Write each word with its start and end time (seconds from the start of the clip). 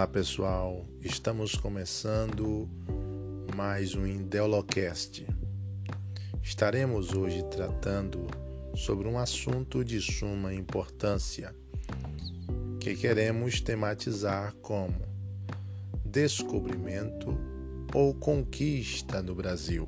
Olá 0.00 0.08
pessoal, 0.08 0.86
estamos 1.02 1.54
começando 1.54 2.66
mais 3.54 3.94
um 3.94 4.06
Indeolocast. 4.06 5.26
Estaremos 6.42 7.12
hoje 7.12 7.42
tratando 7.50 8.26
sobre 8.74 9.06
um 9.06 9.18
assunto 9.18 9.84
de 9.84 10.00
suma 10.00 10.54
importância 10.54 11.54
que 12.80 12.96
queremos 12.96 13.60
tematizar 13.60 14.54
como 14.62 15.02
descobrimento 16.02 17.38
ou 17.92 18.14
conquista 18.14 19.20
no 19.20 19.34
Brasil. 19.34 19.86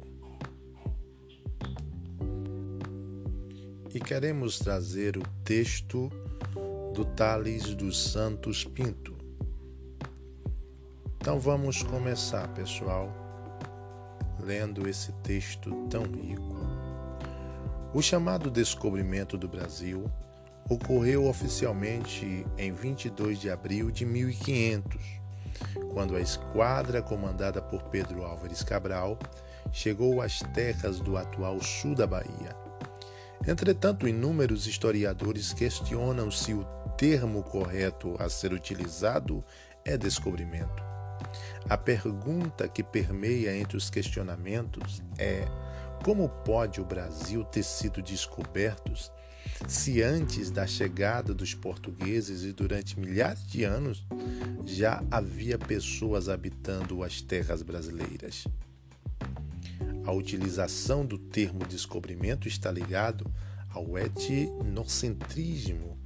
E 3.95 3.99
queremos 3.99 4.59
trazer 4.59 5.17
o 5.17 5.23
texto 5.43 6.11
do 6.93 7.03
Tales 7.17 7.75
dos 7.75 8.13
Santos 8.13 8.63
Pinto. 8.63 9.22
Então 11.23 11.39
vamos 11.39 11.85
começar, 11.85 12.49
pessoal, 12.49 13.09
lendo 14.41 14.89
esse 14.89 15.13
texto 15.23 15.87
tão 15.89 16.03
rico. 16.03 16.57
O 17.95 18.03
chamado 18.03 18.51
descobrimento 18.51 19.39
do 19.39 19.47
Brasil 19.47 20.11
ocorreu 20.69 21.29
oficialmente 21.29 22.45
em 22.59 22.73
22 22.73 23.39
de 23.39 23.49
abril 23.49 23.93
de 23.93 24.05
1500, 24.05 25.01
quando 25.93 26.17
a 26.17 26.21
esquadra 26.21 27.01
comandada 27.01 27.63
por 27.63 27.85
Pedro 27.85 28.25
Álvares 28.25 28.65
Cabral 28.65 29.17
chegou 29.71 30.21
às 30.21 30.41
terras 30.53 30.99
do 30.99 31.17
atual 31.17 31.63
sul 31.63 31.95
da 31.95 32.05
Bahia. 32.05 32.57
Entretanto, 33.47 34.09
inúmeros 34.09 34.67
historiadores 34.67 35.53
questionam 35.53 36.33
se 36.33 36.53
o 36.53 36.65
termo 36.99 37.45
correto 37.45 38.17
a 38.19 38.29
ser 38.29 38.53
utilizado 38.53 39.45
é 39.85 39.97
descobrimento. 39.97 40.92
A 41.69 41.77
pergunta 41.77 42.69
que 42.69 42.83
permeia 42.83 43.57
entre 43.57 43.77
os 43.77 43.89
questionamentos 43.89 45.03
é: 45.19 45.45
como 46.05 46.29
pode 46.29 46.81
o 46.81 46.85
Brasil 46.85 47.45
ter 47.45 47.63
sido 47.63 48.03
descoberto 48.03 48.93
se 49.69 50.03
antes 50.03 50.51
da 50.51 50.67
chegada 50.67 51.33
dos 51.33 51.55
portugueses 51.55 52.43
e 52.43 52.53
durante 52.53 52.99
milhares 52.99 53.47
de 53.47 53.65
anos 53.65 54.05
já 54.65 55.03
havia 55.11 55.59
pessoas 55.59 56.29
habitando 56.29 57.03
as 57.03 57.23
terras 57.23 57.63
brasileiras? 57.63 58.45
A 60.05 60.11
utilização 60.11 61.07
do 61.07 61.17
termo 61.17 61.65
descobrimento 61.65 62.49
está 62.49 62.73
ligado 62.73 63.33
ao 63.71 63.97
etnocentrismo 63.97 65.97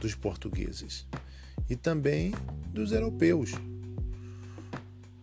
dos 0.00 0.14
portugueses 0.14 1.06
e 1.70 1.76
também 1.76 2.32
dos 2.72 2.92
europeus. 2.92 3.52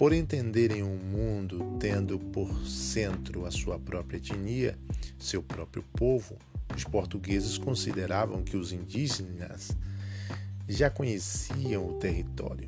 Por 0.02 0.14
entenderem 0.14 0.82
o 0.82 0.88
um 0.88 0.98
mundo 0.98 1.78
tendo 1.80 2.18
por 2.18 2.66
centro 2.66 3.46
a 3.46 3.52
sua 3.52 3.78
própria 3.78 4.18
etnia, 4.18 4.76
seu 5.20 5.44
próprio 5.44 5.84
povo, 5.96 6.40
os 6.76 6.84
portugueses 6.84 7.60
consideravam 7.60 8.42
que 8.42 8.58
os 8.58 8.72
indígenas 8.72 9.78
já 10.68 10.90
conheciam 10.90 11.88
o 11.88 12.00
território. 12.00 12.68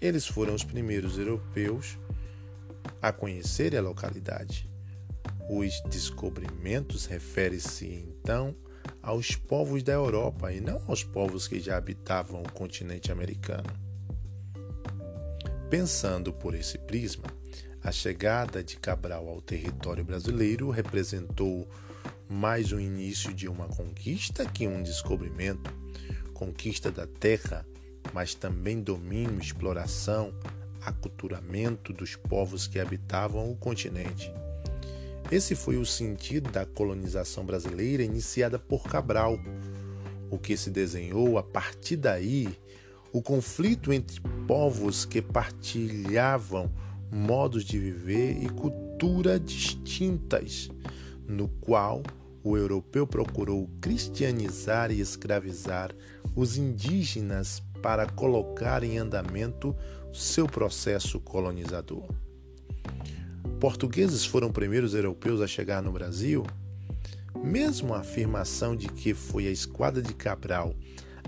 Eles 0.00 0.26
foram 0.26 0.54
os 0.54 0.64
primeiros 0.64 1.18
europeus 1.18 1.98
a 3.02 3.12
conhecer 3.12 3.76
a 3.76 3.82
localidade. 3.82 4.66
Os 5.50 5.78
descobrimentos 5.90 7.04
referem-se 7.04 7.84
então 7.86 8.56
aos 9.02 9.36
povos 9.36 9.82
da 9.82 9.92
Europa 9.92 10.50
e 10.54 10.60
não 10.62 10.82
aos 10.88 11.04
povos 11.04 11.46
que 11.46 11.60
já 11.60 11.76
habitavam 11.76 12.42
o 12.42 12.50
continente 12.50 13.12
americano. 13.12 13.85
Pensando 15.68 16.32
por 16.32 16.54
esse 16.54 16.78
prisma, 16.78 17.24
a 17.82 17.90
chegada 17.90 18.62
de 18.62 18.76
Cabral 18.76 19.28
ao 19.28 19.40
território 19.40 20.04
brasileiro 20.04 20.70
representou 20.70 21.68
mais 22.28 22.70
o 22.70 22.78
início 22.78 23.34
de 23.34 23.48
uma 23.48 23.66
conquista 23.66 24.46
que 24.46 24.68
um 24.68 24.80
descobrimento 24.80 25.72
conquista 26.32 26.90
da 26.92 27.06
terra, 27.06 27.66
mas 28.12 28.32
também 28.32 28.80
domínio, 28.80 29.40
exploração, 29.40 30.32
aculturamento 30.80 31.92
dos 31.92 32.14
povos 32.14 32.68
que 32.68 32.78
habitavam 32.78 33.50
o 33.50 33.56
continente. 33.56 34.32
Esse 35.32 35.56
foi 35.56 35.76
o 35.76 35.84
sentido 35.84 36.48
da 36.52 36.64
colonização 36.64 37.44
brasileira 37.44 38.04
iniciada 38.04 38.56
por 38.56 38.84
Cabral. 38.84 39.36
O 40.30 40.38
que 40.38 40.56
se 40.56 40.70
desenhou 40.70 41.38
a 41.38 41.42
partir 41.42 41.96
daí, 41.96 42.56
o 43.12 43.22
conflito 43.22 43.92
entre 43.92 44.20
povos 44.46 45.04
que 45.04 45.22
partilhavam 45.22 46.70
modos 47.10 47.64
de 47.64 47.78
viver 47.78 48.42
e 48.42 48.48
cultura 48.48 49.38
distintas, 49.38 50.68
no 51.26 51.48
qual 51.48 52.02
o 52.42 52.56
europeu 52.56 53.06
procurou 53.06 53.68
cristianizar 53.80 54.90
e 54.90 55.00
escravizar 55.00 55.94
os 56.34 56.56
indígenas 56.56 57.62
para 57.82 58.06
colocar 58.06 58.82
em 58.82 58.98
andamento 58.98 59.74
seu 60.12 60.46
processo 60.46 61.20
colonizador. 61.20 62.04
Portugueses 63.60 64.24
foram 64.24 64.52
primeiros 64.52 64.94
europeus 64.94 65.40
a 65.40 65.46
chegar 65.46 65.82
no 65.82 65.92
Brasil, 65.92 66.44
mesmo 67.42 67.94
a 67.94 68.00
afirmação 68.00 68.76
de 68.76 68.88
que 68.88 69.14
foi 69.14 69.46
a 69.46 69.50
esquadra 69.50 70.02
de 70.02 70.14
Cabral 70.14 70.74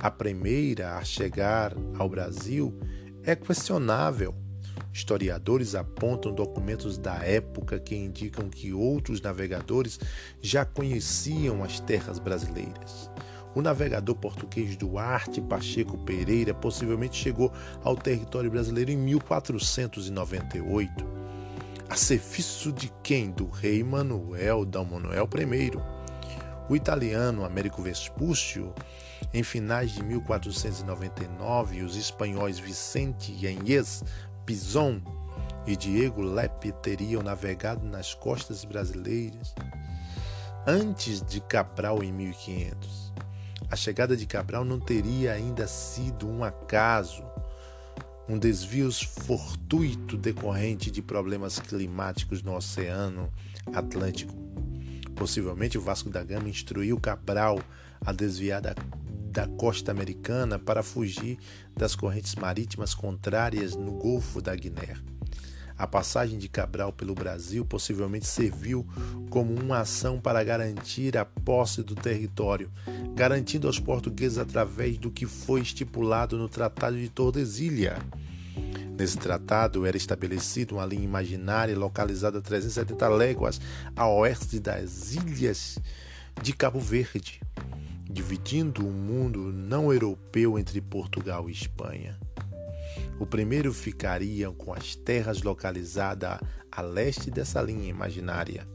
a 0.00 0.10
primeira 0.10 0.96
a 0.96 1.04
chegar 1.04 1.74
ao 1.98 2.08
Brasil 2.08 2.74
é 3.22 3.36
questionável. 3.36 4.34
Historiadores 4.92 5.74
apontam 5.74 6.32
documentos 6.32 6.98
da 6.98 7.16
época 7.16 7.78
que 7.78 7.96
indicam 7.96 8.48
que 8.48 8.72
outros 8.72 9.20
navegadores 9.20 10.00
já 10.40 10.64
conheciam 10.64 11.62
as 11.62 11.80
terras 11.80 12.18
brasileiras. 12.18 13.10
O 13.54 13.60
navegador 13.62 14.16
português 14.16 14.76
Duarte 14.76 15.40
Pacheco 15.40 15.96
Pereira 15.98 16.52
possivelmente 16.54 17.16
chegou 17.16 17.52
ao 17.82 17.96
território 17.96 18.50
brasileiro 18.50 18.90
em 18.90 18.96
1498 18.96 21.18
a 21.90 21.96
serviço 21.96 22.70
de 22.70 22.92
quem? 23.02 23.30
Do 23.30 23.48
rei 23.48 23.82
Manuel 23.82 24.66
Dom 24.66 24.84
Manuel 24.84 25.26
I. 25.34 25.72
O 26.68 26.76
italiano 26.76 27.46
Américo 27.46 27.80
Vespúcio, 27.80 28.74
em 29.32 29.42
finais 29.42 29.90
de 29.90 30.02
1499, 30.02 31.82
os 31.82 31.96
espanhóis 31.96 32.58
Vicente 32.58 33.32
Yanez 33.32 34.02
Pizon 34.46 35.00
e 35.66 35.76
Diego 35.76 36.22
Lepe 36.22 36.72
teriam 36.72 37.22
navegado 37.22 37.84
nas 37.84 38.14
costas 38.14 38.64
brasileiras 38.64 39.54
antes 40.66 41.22
de 41.22 41.40
Cabral 41.40 42.02
em 42.02 42.12
1500. 42.12 43.12
A 43.70 43.76
chegada 43.76 44.16
de 44.16 44.26
Cabral 44.26 44.64
não 44.64 44.80
teria 44.80 45.32
ainda 45.32 45.66
sido 45.66 46.26
um 46.26 46.42
acaso 46.42 47.22
um 48.28 48.38
desvio 48.38 48.92
fortuito 48.92 50.16
decorrente 50.16 50.90
de 50.90 51.00
problemas 51.00 51.58
climáticos 51.58 52.42
no 52.42 52.54
Oceano 52.54 53.32
Atlântico. 53.72 54.34
Possivelmente 55.16 55.78
o 55.78 55.80
Vasco 55.80 56.10
da 56.10 56.22
Gama 56.22 56.48
instruiu 56.48 57.00
Cabral 57.00 57.58
a 58.04 58.12
desviar 58.12 58.60
da, 58.60 58.74
da 59.38 59.46
costa 59.46 59.92
americana 59.92 60.58
para 60.58 60.82
fugir 60.82 61.38
das 61.76 61.94
correntes 61.94 62.34
marítimas 62.34 62.92
contrárias 62.92 63.76
no 63.76 63.92
Golfo 63.92 64.42
da 64.42 64.52
Guiné. 64.52 64.96
A 65.76 65.86
passagem 65.86 66.40
de 66.40 66.48
Cabral 66.48 66.92
pelo 66.92 67.14
Brasil 67.14 67.64
possivelmente 67.64 68.26
serviu 68.26 68.84
como 69.30 69.54
uma 69.54 69.78
ação 69.78 70.20
para 70.20 70.42
garantir 70.42 71.16
a 71.16 71.24
posse 71.24 71.84
do 71.84 71.94
território, 71.94 72.68
garantindo 73.14 73.68
aos 73.68 73.78
portugueses 73.78 74.38
através 74.38 74.98
do 74.98 75.08
que 75.08 75.24
foi 75.24 75.60
estipulado 75.60 76.36
no 76.36 76.48
Tratado 76.48 76.96
de 76.96 77.08
Tordesilha. 77.08 77.96
Nesse 78.98 79.18
tratado 79.18 79.86
era 79.86 79.96
estabelecida 79.96 80.74
uma 80.74 80.84
linha 80.84 81.04
imaginária 81.04 81.78
localizada 81.78 82.40
a 82.40 82.42
370 82.42 83.08
léguas 83.08 83.60
a 83.94 84.08
oeste 84.08 84.58
das 84.58 85.14
ilhas 85.14 85.78
de 86.42 86.52
Cabo 86.52 86.80
Verde, 86.80 87.40
dividindo 88.08 88.86
o 88.86 88.90
mundo 88.90 89.52
não 89.52 89.92
europeu 89.92 90.58
entre 90.58 90.80
Portugal 90.80 91.48
e 91.48 91.52
Espanha. 91.52 92.18
O 93.20 93.26
primeiro 93.26 93.72
ficaria 93.72 94.50
com 94.50 94.72
as 94.72 94.94
terras 94.94 95.42
localizadas 95.42 96.38
a 96.72 96.80
leste 96.80 97.30
dessa 97.30 97.60
linha 97.60 97.88
imaginária. 97.88 98.66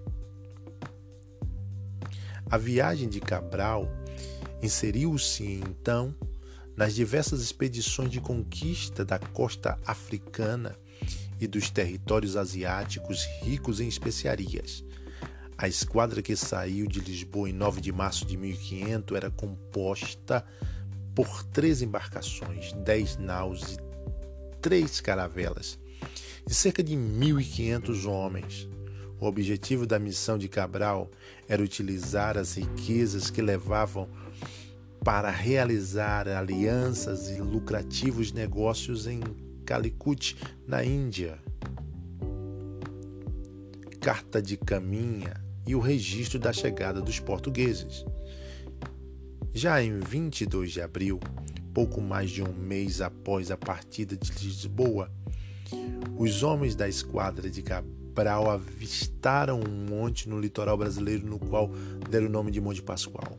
A 2.50 2.58
viagem 2.58 3.10
de 3.10 3.20
Cabral 3.20 3.88
inseriu-se 4.62 5.44
então 5.44 6.16
nas 6.76 6.94
diversas 6.94 7.42
expedições 7.42 8.12
de 8.12 8.20
conquista 8.20 9.04
da 9.04 9.18
costa 9.18 9.80
africana 9.86 10.78
e 11.40 11.48
dos 11.48 11.70
territórios 11.70 12.36
asiáticos 12.36 13.26
ricos 13.42 13.80
em 13.80 13.88
especiarias. 13.88 14.84
A 15.58 15.68
esquadra 15.68 16.22
que 16.22 16.36
saiu 16.36 16.88
de 16.88 17.00
Lisboa 17.00 17.50
em 17.50 17.54
9 17.54 17.80
de 17.80 17.92
março 17.92 18.26
de 18.26 18.36
1500 18.36 19.16
era 19.16 19.30
composta 19.30 20.44
por 21.14 21.44
três 21.46 21.82
embarcações, 21.82 22.74
dez 22.74 23.18
naus 23.18 23.74
e 23.74 23.78
três 24.60 25.00
caravelas, 25.00 25.78
de 26.46 26.54
cerca 26.54 26.84
de 26.84 26.96
1.500 26.96 28.06
homens. 28.10 28.68
O 29.20 29.26
objetivo 29.26 29.86
da 29.86 30.00
missão 30.00 30.38
de 30.38 30.50
Cabral 30.50 31.10
era 31.48 31.62
utilizar 31.62 32.38
as 32.38 32.56
riquezas 32.56 33.30
que 33.30 33.42
levavam 33.42 34.10
para 35.04 35.30
realizar 35.30 36.28
alianças 36.28 37.30
e 37.30 37.40
lucrativos 37.40 38.32
negócios 38.32 39.06
em 39.06 39.22
Calicut, 39.66 40.36
na 40.68 40.84
Índia. 40.84 41.38
Carta 44.02 44.42
de 44.42 44.58
caminha 44.58 45.43
e 45.66 45.76
o 45.76 45.80
registro 45.80 46.40
da 46.40 46.52
chegada 46.52 47.02
dos 47.02 47.20
portugueses. 47.20 48.06
Já 49.54 49.82
em 49.84 50.00
22 50.00 50.72
de 50.72 50.82
abril, 50.82 51.20
pouco 51.74 52.02
mais 52.02 52.32
de 52.32 52.44
um 52.44 52.54
mês 52.54 53.02
após 53.02 53.52
a 53.52 53.58
partida 53.58 54.16
de 54.16 54.32
Lisboa, 54.44 55.12
os 56.18 56.44
homens 56.44 56.76
da 56.76 56.88
esquadra 56.88 57.50
de 57.50 57.62
Cabral 57.62 58.50
avistaram 58.50 59.60
um 59.60 59.88
monte 59.90 60.30
no 60.30 60.40
litoral 60.40 60.78
brasileiro 60.78 61.26
no 61.26 61.40
qual 61.40 61.70
deram 62.10 62.28
o 62.28 62.30
nome 62.30 62.52
de 62.52 62.62
Monte 62.62 62.82
Pascoal, 62.82 63.38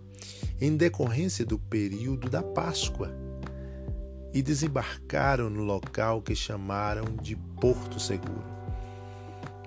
em 0.61 0.77
decorrência 0.77 1.45
do 1.45 1.59
período 1.59 2.29
da 2.29 2.43
Páscoa, 2.43 3.13
e 4.33 4.43
desembarcaram 4.43 5.49
no 5.49 5.63
local 5.63 6.21
que 6.21 6.35
chamaram 6.35 7.05
de 7.23 7.37
Porto 7.37 8.01
Seguro, 8.01 8.45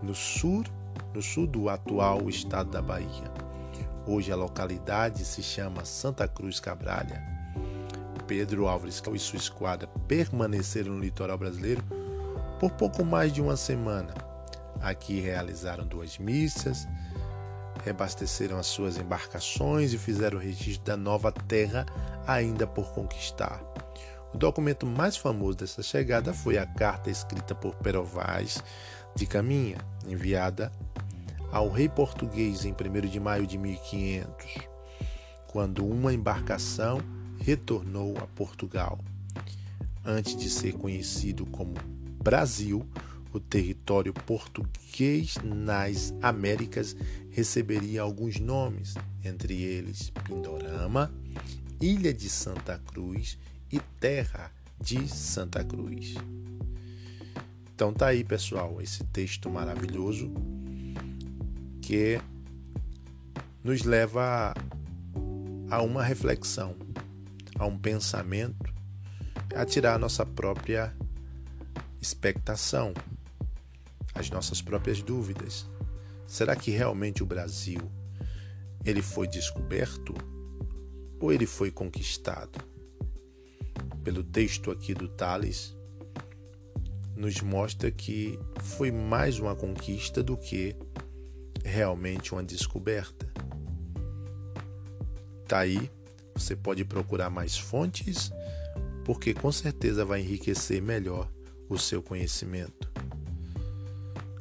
no 0.04 0.14
sul, 0.14 0.66
no 1.14 1.22
sul 1.22 1.48
do 1.48 1.70
atual 1.70 2.30
estado 2.30 2.72
da 2.72 2.82
Bahia. 2.82 3.32
Hoje 4.06 4.32
a 4.32 4.36
localidade 4.36 5.26
se 5.26 5.44
chama 5.44 5.84
Santa 5.84 6.28
Cruz 6.28 6.60
Cabralha. 6.60 7.22
Pedro 8.28 8.68
Álvares 8.68 9.02
e 9.14 9.20
sua 9.20 9.38
esquadra 9.38 9.88
permaneceram 10.08 10.94
no 10.94 11.00
litoral 11.00 11.38
brasileiro 11.38 11.84
por 12.60 12.72
pouco 12.72 13.04
mais 13.04 13.32
de 13.32 13.42
uma 13.42 13.56
semana. 13.56 14.14
Aqui 14.82 15.20
realizaram 15.20 15.86
duas 15.86 16.18
missas, 16.18 16.88
reabasteceram 17.84 18.58
as 18.58 18.68
suas 18.68 18.98
embarcações 18.98 19.94
e 19.94 19.98
fizeram 19.98 20.38
o 20.38 20.42
registro 20.42 20.86
da 20.86 20.98
nova 20.98 21.32
terra 21.32 21.86
ainda 22.26 22.68
por 22.68 22.92
conquistar. 22.94 23.62
O 24.34 24.38
documento 24.38 24.86
mais 24.86 25.16
famoso 25.16 25.58
dessa 25.58 25.82
chegada 25.82 26.34
foi 26.34 26.58
a 26.58 26.66
carta 26.66 27.10
escrita 27.10 27.56
por 27.56 27.76
Perovaz 27.76 28.62
de 29.18 29.26
Caminha, 29.26 29.80
enviada 30.08 30.72
ao 31.52 31.72
rei 31.72 31.90
português 31.90 32.66
em 32.66 32.72
1 32.72 33.10
de 33.10 33.20
maio 33.20 33.48
de 33.48 33.58
1500, 33.58 34.60
quando 35.48 35.84
uma 35.84 36.14
embarcação 36.14 37.02
retornou 37.40 38.16
a 38.20 38.28
Portugal. 38.28 39.00
Antes 40.06 40.38
de 40.38 40.48
ser 40.52 40.74
conhecido 40.74 41.48
como 41.48 41.74
Brasil, 42.24 42.88
o 43.34 43.40
território 43.40 44.14
português 44.14 45.36
nas 45.44 46.14
Américas 46.22 46.96
receberia 47.32 48.04
alguns 48.04 48.40
nomes, 48.40 48.94
entre 49.26 49.64
eles 49.64 50.12
Pindorama, 50.26 51.12
Ilha 51.82 52.14
de 52.14 52.30
Santa 52.30 52.80
Cruz 52.86 53.36
e 53.72 53.80
Terra 54.00 54.52
de 54.80 55.08
Santa 55.08 55.64
Cruz. 55.64 56.14
Então 57.78 57.94
tá 57.94 58.08
aí, 58.08 58.24
pessoal, 58.24 58.82
esse 58.82 59.04
texto 59.04 59.52
maravilhoso 59.52 60.34
que 61.80 62.20
nos 63.64 63.84
leva 63.84 64.52
a 65.70 65.84
uma 65.84 66.02
reflexão, 66.02 66.76
a 67.60 67.68
um 67.68 67.78
pensamento, 67.78 68.74
a 69.56 69.64
tirar 69.64 69.94
a 69.94 70.00
nossa 70.00 70.26
própria 70.26 70.92
expectação, 72.02 72.96
as 74.16 74.32
nossas 74.32 74.60
próprias 74.60 75.04
dúvidas. 75.04 75.70
Será 76.26 76.56
que 76.56 76.72
realmente 76.72 77.22
o 77.22 77.28
Brasil 77.28 77.92
ele 78.84 79.04
foi 79.04 79.28
descoberto 79.28 80.16
ou 81.20 81.32
ele 81.32 81.46
foi 81.46 81.70
conquistado? 81.70 82.58
Pelo 84.04 84.24
texto 84.24 84.72
aqui 84.72 84.96
do 84.96 85.08
Tales, 85.08 85.77
nos 87.18 87.42
mostra 87.42 87.90
que 87.90 88.40
foi 88.62 88.92
mais 88.92 89.40
uma 89.40 89.56
conquista 89.56 90.22
do 90.22 90.38
que 90.38 90.76
realmente 91.66 92.32
uma 92.32 92.44
descoberta. 92.44 93.28
Tá 95.48 95.60
aí, 95.60 95.90
você 96.36 96.56
pode 96.56 96.86
procurar 96.86 97.32
mais 97.32 97.58
fontes, 97.58 98.32
porque 99.04 99.34
com 99.34 99.52
certeza 99.52 100.06
vai 100.06 100.22
enriquecer 100.22 100.82
melhor 100.82 101.28
o 101.68 101.78
seu 101.78 102.04
conhecimento. 102.04 102.92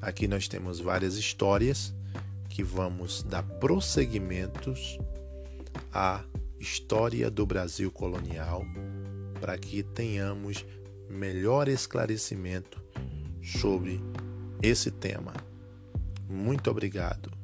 Aqui 0.03 0.29
nós 0.29 0.47
temos 0.47 0.79
várias 0.79 1.17
histórias 1.17 1.95
que 2.51 2.63
vamos 2.63 3.23
dar 3.23 3.43
prosseguimentos 3.43 4.99
à 5.93 6.23
história 6.61 7.31
do 7.31 7.47
Brasil 7.47 7.91
colonial 7.91 8.63
para 9.41 9.57
que 9.57 9.83
tenhamos 9.83 10.65
melhor 11.09 11.69
esclarecimento 11.69 12.83
sobre 13.43 14.01
esse 14.63 14.91
tema. 14.91 15.33
Muito 16.29 16.71
obrigado. 16.71 17.36